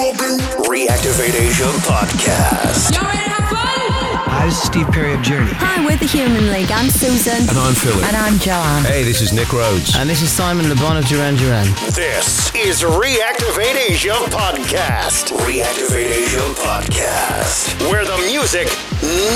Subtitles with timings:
[0.00, 2.94] Reactivate Asia podcast.
[2.96, 4.32] Y'all ready to have fun?
[4.32, 5.50] Hi, this is Steve Perry of Journey.
[5.52, 6.72] Hi, we're the Human League.
[6.72, 7.46] I'm Susan.
[7.46, 8.02] And I'm Philip.
[8.04, 8.84] And I'm Joanne.
[8.84, 9.94] Hey, this is Nick Rhodes.
[9.94, 11.66] And this is Simon Le Bon of Duran Duran.
[11.92, 15.36] This is Reactivate Asia podcast.
[15.44, 18.68] Reactivate Asia podcast, where the music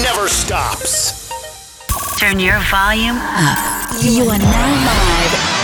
[0.00, 1.28] never stops.
[2.18, 3.92] Turn your volume up.
[4.00, 5.63] You are now live.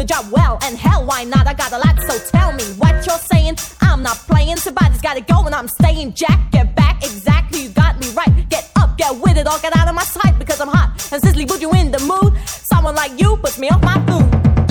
[0.00, 1.46] the job well, and hell, why not?
[1.46, 3.56] I got a lot, so tell me what you're saying.
[3.82, 6.14] I'm not playing, somebody's gotta go, and I'm staying.
[6.14, 8.48] Jack, get back, exactly, you got me right.
[8.48, 11.22] Get up, get with it, or get out of my sight, because I'm hot and
[11.22, 11.48] sizzly.
[11.50, 12.32] Would you in the mood?
[12.48, 14.69] Someone like you puts me off my food.